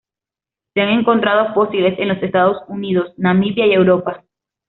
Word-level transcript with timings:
Se 0.73 0.81
han 0.81 0.89
encontrado 0.97 1.53
fósiles 1.53 1.99
en 1.99 2.07
los 2.07 2.17
Estados 2.23 2.57
Unidos, 2.69 3.13
Namibia 3.17 3.67
y 3.67 3.73
Europa. 3.73 4.23